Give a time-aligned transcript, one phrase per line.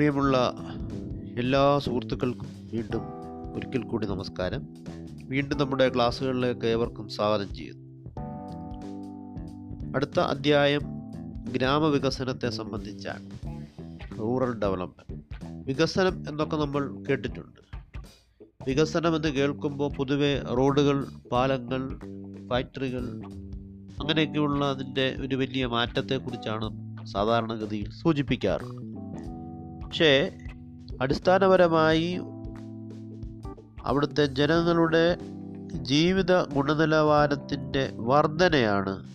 [0.00, 0.54] പ്രിയമുള്ള
[1.38, 3.02] എല്ലാ സുഹൃത്തുക്കൾക്കും വീണ്ടും
[3.54, 4.68] ഒരിക്കൽ കൂടി നമസ്കാരം.
[5.28, 8.10] വീണ്ടും നമ്മുടെ ക്ലാസ്സുകളിലേക്ക് ഏവർക്കും സ്വാഗതം ചെയ്യുന്നു.
[9.96, 10.80] അടുത്ത അധ്യായം
[11.52, 13.30] ഗ്രാമവികസനത്തെ സംബന്ധിച്ചാണ്.
[14.18, 15.24] റൂറൽ ഡെവലപ്മെന്റ്
[15.66, 17.60] വികസനം എന്നൊക്കെ നമ്മൾ കേട്ടിട്ടുണ്ട്.
[18.66, 22.00] വികസനം എന്ന് കേൾക്കുമ്പോൾ പൊതുവെ റോഡുകൾ പാലങ്ങൾ
[22.50, 23.22] ഫാക്ടറികൾ
[24.00, 26.70] അങ്ങനെയൊക്കെയുള്ള അതിന്റെ ഒരു വലിയ മാറ്റത്തെക്കുറിച്ചാണ്
[27.06, 28.90] സാധാരണഗതിയിൽ സൂചിപ്പിക്കാറുള്ളത്.
[29.90, 30.30] പക്ഷേ
[31.00, 32.20] അടിസ്ഥാനപരമായി
[33.84, 35.18] അവിടുത്തെ ജനങ്ങളുടെ
[35.72, 39.06] ജീവിത ഗുണനിലവാരത്തിന്റെ വർധനയാണ്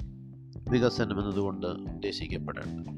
[0.69, 2.91] വികസനം എന്നതുകൊണ്ട് ഉദ്ദേശിക്കപ്പെടേണ്ടത്.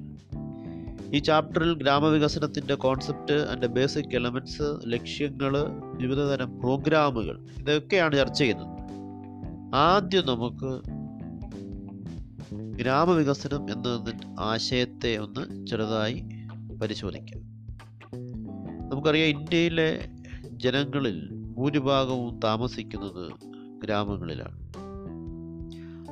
[1.15, 8.67] ഈ ചാപ്റ്ററിൽ ഗ്രാമവികസനത്തിന്റെ കോൺസെപ്റ്റ് അതിന്റെ ബേസിക് എലമെന്റ്സ് ലക്ഷ്യങ്ങൾ വിവിധതരം പ്രോഗ്രാമുകൾ ഇതൊക്കെയാണ് ചർച്ച ചെയ്യുന്നത്.
[9.75, 10.81] ആദ്യം നമുക്ക്
[12.55, 16.25] ഗ്രാമവികസനം എന്നതിന്റെ ആശയത്തെ ഒന്ന് ചെറുതായി
[16.81, 17.56] പരിശോധിക്കാം.
[18.87, 20.07] നമുക്കറിയാം ഇന്ത്യയിലെ
[20.47, 23.31] ജനങ്ങളിൽ ഭൂരിഭാഗവും താമസിക്കുന്നത്
[23.83, 24.67] ഗ്രാമങ്ങളിലാണ്.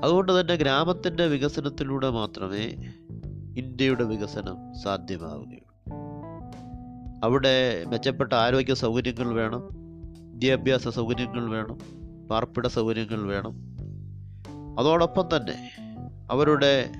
[0.04, 2.76] അതുകൊണ്ട് തന്നെ ഗ്രാമത്തിന്റെ വികസനത്തിലൂടെ മാത്രമേ
[3.58, 5.95] ഇന്ത്യയുടെ വികസനം സാധ്യമാവുകയുള്ളൂ.
[7.23, 9.70] അവിടെ മെച്ചപ്പെട്ട ആരോഗ്യ സൗകര്യങ്ങൾ വേണം
[10.34, 11.80] വിദ്യാഭ്യാസ സൗകര്യങ്ങൾ വേണം
[12.28, 13.76] പാർപ്പിട സൗകര്യങ്ങൾ വേണം.
[14.80, 15.72] അതോടൊപ്പം തന്നെ
[16.32, 16.92] അവരുടെ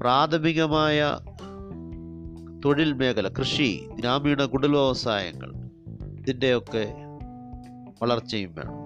[0.00, 1.18] പ്രാഥമികമായ
[2.64, 5.52] തൊഴിൽ മേഖല കൃഷി ഗ്രാമീണ കുടിൽ വ്യവസായങ്ങൾ
[6.18, 6.94] ഇതിന്റെയൊക്കെ
[8.02, 8.82] വളർച്ചയും വേണം.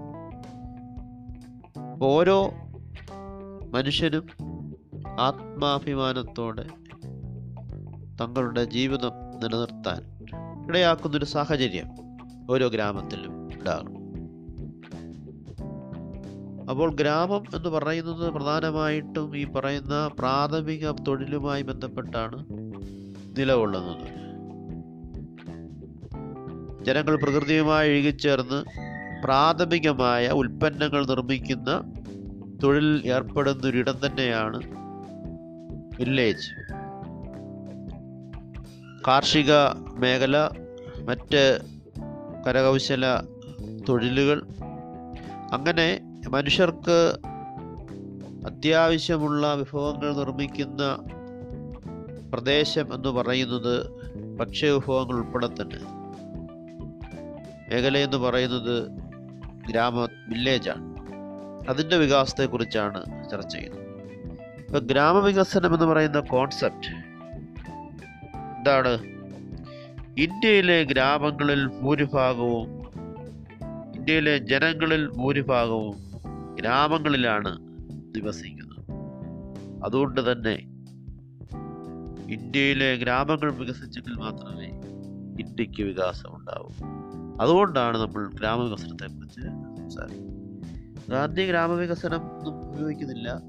[2.02, 2.50] ഓരോ
[3.70, 4.26] മനുഷ്യനും
[5.20, 6.66] ആത്മാഭിമാനത്തോടെ
[8.20, 9.10] തങ്ങളുടെ ജീവിതം
[9.42, 10.16] നിലനിർത്താൻ
[10.68, 11.86] ഇടയാക്കുന്നൊരു സാഹചര്യം
[12.50, 13.96] ഓരോ ഗ്രാമത്തിലും ഉണ്ടാകും.
[16.70, 22.65] അപ്പോൾ ഗ്രാമം എന്ന് പറയുന്നത് പ്രധാനമായിട്ടും ഈ പറയുന്ന പ്രാഥമിക തൊഴിലുമായി ബന്ധപ്പെട്ടാണ്
[23.38, 24.26] നിലകൊള്ളുന്നത്.
[26.84, 28.64] ജനങ്ങൾ പ്രകൃതിയുമായി ഇഴുകിച്ചേർന്ന്
[29.22, 31.92] പ്രാഥമികമായ ഉൽപ്പന്നങ്ങൾ നിർമ്മിക്കുന്ന
[32.62, 34.56] തൊഴിൽ ഏർപ്പെടുന്നൊരിടം തന്നെയാണ്
[35.98, 36.48] വില്ലേജ്.
[39.08, 39.52] കാർഷിക
[39.98, 40.48] മേഖല
[41.04, 41.58] മറ്റ്
[42.46, 43.20] കരകൗശല
[43.88, 44.46] തൊഴിലുകൾ
[45.52, 47.18] അങ്ങനെ മനുഷ്യർക്ക്
[48.46, 50.82] അത്യാവശ്യമുള്ള വിഭവങ്ങൾ നിർമ്മിക്കുന്ന
[52.36, 53.90] പ്രദേശം എന്ന് പറയുന്നത്
[54.36, 55.78] ഭക്ഷ്യവിഭവങ്ങൾ ഉൾപ്പെടെ തന്നെ.
[57.72, 58.88] മേഖല എന്ന് പറയുന്നത്
[59.68, 60.96] ഗ്രാമ വില്ലേജാണ്
[61.68, 63.86] അതിന്റെ വികാസത്തെക്കുറിച്ചാണ് ചർച്ച ചെയ്യുന്നത്.
[64.58, 66.88] ഇപ്പം ഗ്രാമവികസനം എന്ന് പറയുന്ന കോൺസെപ്റ്റ്
[68.58, 68.98] എന്താണ്?
[70.20, 72.86] ഇന്ത്യയിലെ ഗ്രാമങ്ങളിൽ ഭൂരിഭാഗവും
[73.96, 75.96] ഇന്ത്യയിലെ ജനങ്ങളിൽ ഭൂരിഭാഗവും
[76.60, 77.58] ഗ്രാമങ്ങളിലാണ്
[78.16, 78.84] നിവസിക്കുന്നത്.
[79.84, 80.75] അതുകൊണ്ട് തന്നെ
[82.30, 84.66] ഇന്ത്യയിലെ ഗ്രാമങ്ങൾ വികസിച്ചെങ്കിൽ മാത്രമേ
[85.40, 86.68] ഇന്ത്യയ്ക്ക് വികാസം ഉണ്ടാവൂ
[87.40, 91.10] അതുകൊണ്ടാണ് നമ്മൾ ഗ്രാമവികസനത്തെക്കുറിച്ച് സംസാരിക്കുന്നത്.
[91.10, 93.40] ഗാന്ധി ഗ്രാമവികസനം ഒന്നും ഉപയോഗിക്കുന്നില്ല.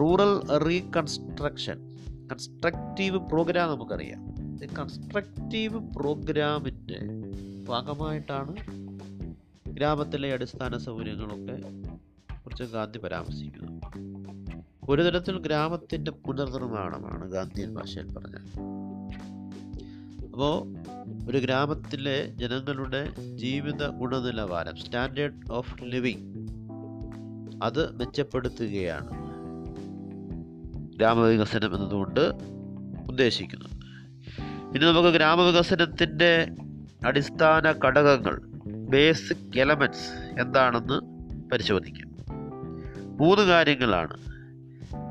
[0.00, 1.94] റൂറൽ റീകൺസ്ട്രക്ഷൻ
[2.32, 4.34] കൺസ്ട്രക്റ്റീവ് പ്രോഗ്രാം നമുക്കറിയാം.
[4.78, 6.98] കൺസ്ട്രക്റ്റീവ് പ്രോഗ്രാമിന്റെ
[7.68, 8.56] ഭാഗമായിട്ടാണ്
[9.68, 11.60] ഗ്രാമത്തിലെ അടിസ്ഥാന സൗകര്യങ്ങളൊക്കെ
[12.34, 13.73] കുറിച്ച് ഗാന്ധി പരാമർശിക്കുന്നത്.
[14.88, 18.74] ഒരു തരത്തിൽ ഗ്രാമത്തിന്റെ പുനർനിർമ്മാണമാണ് ഗാന്ധിയൻ ഭാഷയിൽ പറഞ്ഞത്.
[20.26, 20.74] അപ്പോൾ
[21.30, 26.46] ഒരു ഗ്രാമത്തിലെ ജനങ്ങളുടെ ജീവിത ഗുണനിലവാരം സ്റ്റാൻഡേർഡ് ഓഫ് ലിവിങ്
[27.62, 29.08] അത് മെച്ചപ്പെടുത്തുകയാണ്
[30.96, 32.32] ഗ്രാമവികസനം എന്നതുകൊണ്ട്
[33.08, 33.70] ഉദ്ദേശിക്കുന്നത്.
[34.76, 36.48] ഇനി നമുക്ക് ഗ്രാമവികസനത്തിന്റെ
[37.06, 41.00] അടിസ്ഥാന ഘടകങ്ങൾ ബേസിക് എലമെന്റ്സ് എന്താണെന്ന്
[41.50, 42.14] പരിശോധിക്കാം.
[43.20, 44.33] മൂന്ന് കാര്യങ്ങളാണ്.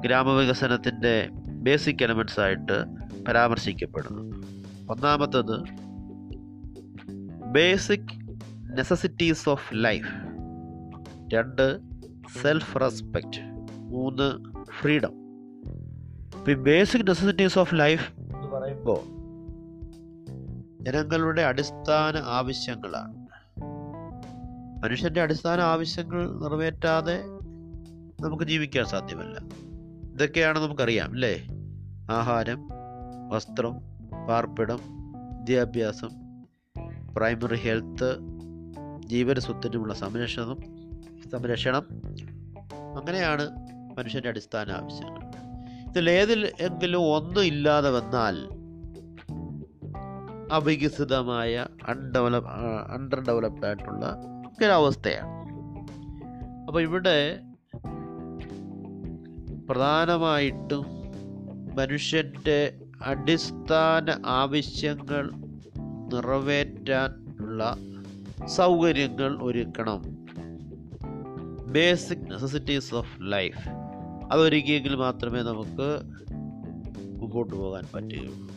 [0.03, 2.85] ഗ്രാമവികസനത്തിന്റെ ബേസിക് എലമെന്റ്സ് ആയിട്ട്
[3.23, 4.21] പരാമർശിക്കപ്പെടുന്നു.
[4.89, 5.59] ഒന്നാമത്തത്
[7.45, 8.37] ബേസിക്
[8.77, 10.13] നെസസിറ്റീസ് ഓഫ് ലൈഫ്
[11.33, 11.79] രണ്ട്
[12.41, 13.41] സെൽഫ് റെസ്പെക്റ്റ്
[13.77, 14.43] മൂന്ന്
[14.81, 15.13] ഫ്രീഡം
[16.51, 19.23] ഈ ബേസിക് നെസസിറ്റീസ് ഓഫ് ലൈഫ് എന്ന് പറയുമ്പോൾ
[20.83, 23.27] ജനങ്ങളുടെ അടിസ്ഥാന ആവശ്യങ്ങളാണ്.
[24.83, 27.23] മനുഷ്യന്റെ അടിസ്ഥാന ആവശ്യങ്ങൾ നിറവേറ്റാതെ
[28.21, 29.39] നമുക്ക് ജീവിക്കാൻ സാധ്യമല്ല.
[30.13, 31.47] ഇതൊക്കെയാണ് നമുക്കറിയാം അല്ലേ?
[32.09, 32.69] ആഹാരം
[33.29, 33.73] വസ്ത്രം
[34.27, 34.79] പാർപ്പിടം
[35.37, 36.09] വിദ്യാഭ്യാസം
[37.13, 38.17] പ്രൈമറി ഹെൽത്ത്
[39.05, 40.57] ജീവന സ്വത്തിനുമുള്ള സംരക്ഷണം
[41.31, 41.83] സംരക്ഷണം.
[42.97, 43.49] അങ്ങനെയാണ്
[43.97, 45.19] മനുഷ്യന്റെ അടിസ്ഥാന ആവശ്യങ്ങൾ.
[45.89, 48.63] ഇതിലേതിൽ എങ്കിലും ഒന്നും ഇല്ലാതെ വന്നാൽ
[50.51, 52.49] അവികസിതമായ അൺഡെവലപ്പ്
[52.91, 54.05] അണ്ടർ ഡെവലപ്ഡ് ആയിട്ടുള്ള
[54.63, 55.43] ഒരവസ്ഥയാണ്
[56.67, 57.39] അപ്പോൾ ഇവിടെ
[59.69, 60.85] പ്രധാനമായിട്ടും
[61.75, 65.31] മനുഷ്യന്റെ അടിസ്ഥാന ആവശ്യങ്ങൾ
[66.13, 67.77] നിറവേറ്റാനുള്ള
[68.47, 70.01] സൗകര്യങ്ങൾ ഒരുക്കണം.
[71.71, 73.69] ബേസിക് നെസസിറ്റീസ് ഓഫ് ലൈഫ്
[74.31, 76.01] അതൊരുക്കിയെങ്കിൽ മാത്രമേ നമുക്ക്
[77.21, 78.53] മുമ്പോട്ട് പോകാൻ പറ്റുകയുള്ളൂ.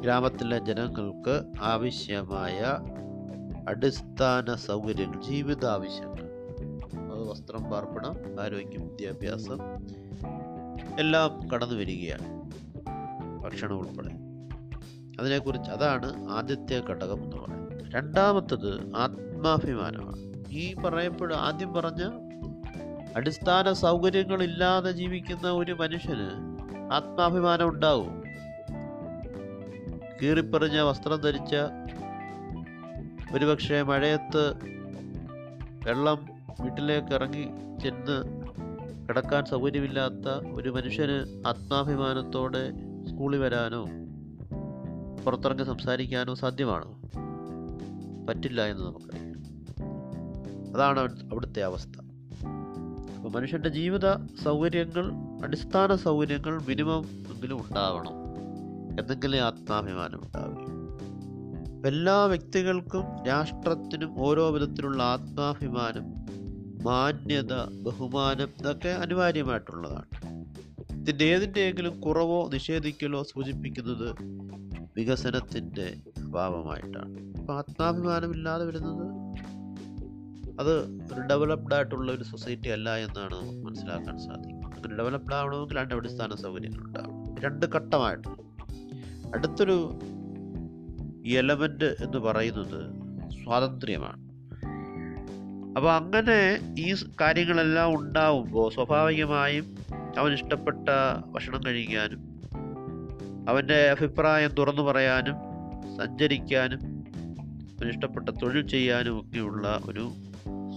[0.00, 2.78] ഗ്രാമത്തിലെ ജനങ്ങൾക്ക് ആവശ്യമായ
[3.68, 6.26] അടിസ്ഥാന സൗകര്യങ്ങൾ ജീവിതാവശ്യങ്ങൾ.
[7.12, 9.58] അത് വസ്ത്രം പാർപ്പിടം ആരോഗ്യം വിദ്യാഭ്യാസം
[10.98, 12.50] എല്ലാം കടന്നു വരികയാണ്
[13.44, 14.10] ഭക്ഷണം ഉൾപ്പെടെ.
[15.20, 17.92] അതിനെക്കുറിച്ച് അതാണ് ആദ്യത്തെ ഘടകം എന്ന് പറയുന്നത്.
[17.94, 20.16] രണ്ടാമത്തത് ആത്മാഭിമാനമാണ്.
[20.50, 22.10] ഈ പറയപ്പെടും ആദ്യം പറഞ്ഞ
[23.16, 26.58] അടിസ്ഥാന സൗകര്യങ്ങളില്ലാതെ ജീവിക്കുന്ന ഒരു മനുഷ്യന്
[26.92, 28.22] ആത്മാഭിമാനം ഉണ്ടാവും.
[30.22, 31.54] കീറിപ്പറിഞ്ഞ വസ്ത്രം ധരിച്ച
[33.32, 34.52] ഒരുപക്ഷെ മഴയത്ത്
[35.88, 36.28] വെള്ളം
[36.60, 37.44] വീട്ടിലേക്ക് ഇറങ്ങി
[37.82, 38.45] ചെന്ന്
[39.08, 42.70] കിടക്കാൻ സൗകര്യമില്ലാത്ത ഒരു മനുഷ്യന് ആത്മാഭിമാനത്തോടെ
[43.08, 43.84] സ്കൂളിൽ വരാനോ
[45.24, 47.00] പുറത്തിറങ്ങി സംസാരിക്കാനോ സാധ്യമാണോ?
[48.26, 49.26] പറ്റില്ല എന്ന് നമുക്കറിയാം.
[50.74, 52.00] അതാണ് അവിടുത്തെ അവസ്ഥ.
[53.16, 55.12] അപ്പോൾ മനുഷ്യന്റെ ജീവിത സൗകര്യങ്ങൾ
[55.44, 57.04] അടിസ്ഥാന സൗകര്യങ്ങൾ മിനിമം
[57.34, 58.26] എങ്കിലും ഉണ്ടാവണം.
[59.00, 60.76] എന്തെങ്കിലും ആത്മാഭിമാനം ഉണ്ടാവുകയും
[61.86, 66.25] എല്ലാ വ്യക്തികൾക്കും രാഷ്ട്രത്തിനും ഓരോ വിധത്തിലുള്ള ആത്മാഭിമാനം
[66.86, 70.36] മാന്യത ബഹുമാനം ഇതൊക്കെ അനിവാര്യമായിട്ടുള്ളതാണ്.
[71.02, 74.14] ഇതിന്റെ ഏതിന്റെയെങ്കിലും കുറവോ നിഷേധിക്കലോ സൂചിപ്പിക്കുന്നത്
[74.96, 77.38] വികസനത്തിന്റെ അഭാവമായിട്ടാണ്.
[77.38, 79.06] അപ്പോൾ ആത്മാഭിമാനമില്ലാതെ വരുന്നത്
[80.60, 84.66] അത് ഒരു ഡെവലപ്ഡ് ആയിട്ടുള്ള ഒരു സൊസൈറ്റി അല്ല എന്നാണ് നമുക്ക് മനസ്സിലാക്കാൻ സാധിക്കും.
[84.66, 88.28] അങ്ങനെ ഡെവലപ്ഡ് ആവണമെങ്കിൽ രണ്ട് അടിസ്ഥാന സൗകര്യങ്ങൾ ഉണ്ടാവും രണ്ട് ഘട്ടമായിട്ട്.
[89.34, 89.98] അടുത്തൊരു
[91.26, 92.90] എലമെന്റ് എന്ന് പറയുന്നത്
[93.44, 94.25] സ്വാതന്ത്ര്യമാണ്.
[95.76, 99.76] അപ്പോൾ അങ്ങനെ ഈ കാര്യങ്ങളെല്ലാം ഉണ്ടാവുമ്പോൾ സ്വാഭാവികമായും
[100.18, 100.88] അവൻ ഇഷ്ടപ്പെട്ട
[101.26, 102.40] ഭക്ഷണം കഴിക്കാനും
[103.48, 105.34] അവന്റെ അഭിപ്രായം തുറന്നു പറയാനും
[105.96, 106.78] സഞ്ചരിക്കാനും
[107.62, 110.12] അവന് ഇഷ്ടപ്പെട്ട തൊഴിൽ ചെയ്യാനും ഒക്കെയുള്ള ഒരു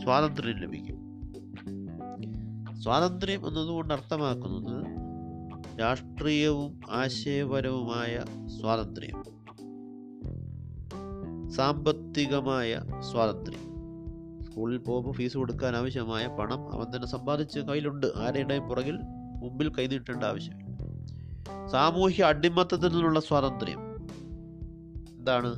[0.04, 0.98] സ്വാതന്ത്ര്യം ലഭിക്കും.
[2.82, 4.86] സ്വാതന്ത്ര്യം എന്നതുകൊണ്ട് അർത്ഥമാക്കുന്നത്
[5.82, 8.20] രാഷ്ട്രീയവും ആശയപരവുമായ
[8.60, 9.24] സ്വാതന്ത്ര്യം.
[11.52, 12.82] സാമ്പത്തികമായ
[13.12, 13.69] സ്വാതന്ത്ര്യം.
[14.60, 18.08] സ്കൂളിൽ പോകുമ്പോൾ ഫീസ് കൊടുക്കാൻ ആവശ്യമായ പണം അവൻ തന്നെ സമ്പാദിച്ച് കയ്യിലുണ്ട്.
[18.18, 19.00] ആരുടെയും പുറകിൽ
[19.36, 20.78] മുമ്പിൽ കൈനീട്ടേണ്ട ആവശ്യമില്ല.
[21.68, 23.96] സാമൂഹ്യ അടിമത്തത്തിൽ നിന്നുള്ള സ്വാതന്ത്ര്യം.
[25.18, 25.54] എന്താണ്?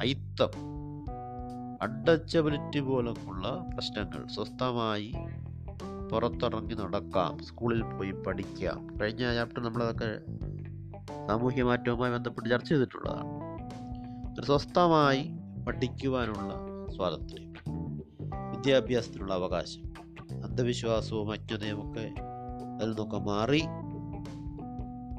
[0.00, 0.50] ഐത്തം
[1.82, 5.12] അൺടച്ചബിലിറ്റി പോലുള്ള പ്രശ്നങ്ങൾ സ്വസ്ഥമായി
[6.12, 7.44] പുറത്തിറങ്ങി നടക്കാം.
[7.44, 8.88] സ്കൂളിൽ പോയി പഠിക്കാം.
[9.02, 10.18] കഴിഞ്ഞ ചാപ്റ്റർ നമ്മളതൊക്കെ
[11.28, 14.42] സാമൂഹ്യ മാറ്റവുമായി ബന്ധപ്പെട്ട് ചർച്ച ചെയ്തിട്ടുള്ളതാണ്.
[14.42, 15.30] സ്വസ്ഥമായി
[15.66, 16.54] പഠിക്കുവാനുള്ള
[16.96, 17.47] സ്വാതന്ത്ര്യം.
[18.58, 19.82] വിദ്യാഭ്യാസത്തിനുള്ള അവകാശം.
[20.44, 23.60] അന്ധവിശ്വാസവും മറ്റു നിയമൊക്കെ അതിൽ നിന്നൊക്കെ മാറി.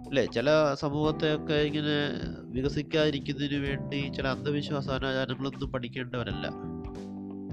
[0.07, 0.25] അല്ലേ?
[0.25, 6.49] ചില സമൂഹത്തെയൊക്കെ ഇങ്ങനെ വികസിക്കാതിരിക്കുന്നതിന് വേണ്ടി ചില അന്ധവിശ്വാസ അനാചാരങ്ങളൊന്നും പഠിക്കേണ്ടവരല്ല.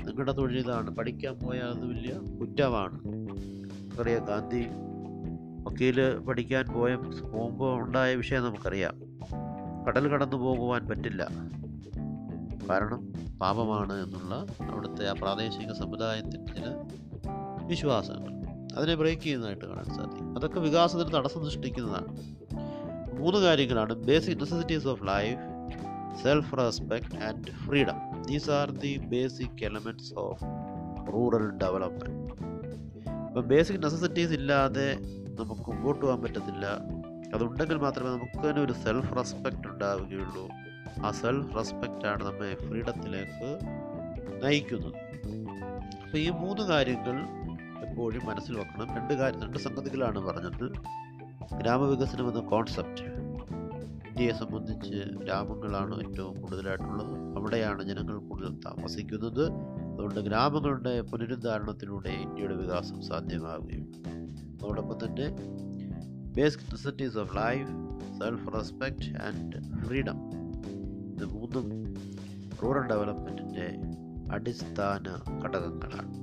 [0.07, 0.91] നിങ്ങളുടെ തൊഴിൽ ഇതാണ്.
[0.91, 3.01] പഠിക്കാൻ പോയാൽ അത് വലിയ കുറ്റമാണ്.
[3.05, 4.67] നമുക്കറിയാം ഗാന്ധി
[5.65, 9.01] വക്കീൽ പഠിക്കാൻ പോയ പോകുമ്പോൾ ഉണ്ടായ വിഷയം നമുക്കറിയാം.
[9.85, 11.29] കടൽ കടന്നു പോകുവാൻ പറ്റില്ല.
[12.71, 16.75] കാരണം പാപമാണ് എന്നുള്ള അവിടുത്തെ ആ പ്രാദേശിക സമുദായത്തിന്റെ ചില
[17.67, 18.47] വിശ്വാസങ്ങൾ.
[18.77, 20.39] അതിനെ ബ്രേക്ക് ചെയ്യുന്നതായിട്ട് കാണാൻ സാധിക്കും.
[20.39, 22.17] അതൊക്കെ വികാസത്തിന് തടസ്സം സൃഷ്ടിക്കുന്നതാണ്.
[23.21, 23.95] മൂന്ന് കാര്യങ്ങളാണ്.
[23.95, 25.57] Basic necessities of life
[26.23, 30.45] self respect and freedom these are the basic elements of
[31.13, 32.33] rural development
[33.23, 34.99] അപ്പം ബേസിക് നെസസിറ്റീസ് ഇല്ലാതെ
[35.41, 36.67] നമുക്ക് മുമ്പോട്ട് പോകാൻ പറ്റത്തില്ല.
[37.35, 40.49] അതുണ്ടെങ്കിൽ മാത്രമേ നമുക്ക് തന്നെ ഒരു സെൽഫ് റെസ്പെക്റ്റ് ഉണ്ടാവുകയുള്ളൂ.
[41.05, 43.59] ആ സെൽഫ് റെസ്പെക്റ്റാണ് നമ്മെ ഫ്രീഡത്തിലേക്ക്
[44.45, 44.95] നയിക്കുന്നത്.
[46.05, 47.21] അപ്പോൾ ഈ മൂന്ന് കാര്യങ്ങൾ
[47.89, 48.97] എപ്പോഴും മനസ്സിൽ വെക്കണം.
[48.97, 50.73] രണ്ട് കാര്യം രണ്ട് സംഗതികളാണ് പറഞ്ഞത്.
[51.57, 53.03] ഗ്രാമവികസനം എന്ന കോൺസെപ്റ്റ്
[54.09, 57.37] ഇന്ത്യയെ സംബന്ധിച്ച് ഗ്രാമങ്ങളാണ് ഏറ്റവും കൂടുതലായിട്ടുള്ളത്.
[57.37, 59.53] അവിടെയാണ് ജനങ്ങൾ കൂടുതൽ താമസിക്കുന്നത്.
[59.93, 63.93] അതുകൊണ്ട് ഗ്രാമങ്ങളുടെ പുനരുദ്ധാരണത്തിലൂടെ ഇന്ത്യയുടെ വികാസം സാധ്യമാവുകയും.
[64.55, 65.27] അതോടൊപ്പം തന്നെ
[66.37, 67.69] basic necessities of life
[68.19, 70.46] self respect and freedom
[71.17, 71.95] ഇത് മൂന്നും
[72.63, 73.77] റൂറൽ ഡെവലപ്മെന്റിന്റെ
[74.35, 76.15] അടിസ്ഥാന ഘടകങ്ങളാണ്.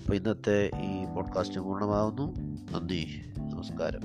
[0.00, 2.36] അപ്പോൾ ഇന്നത്തെ ഈ പോഡ്കാസ്റ്റ് പൂർണമാകുന്നു
[2.72, 3.06] നന്ദി.
[3.38, 4.00] നമസ്കാരം.